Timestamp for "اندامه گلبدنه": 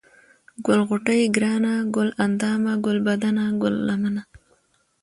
2.25-3.45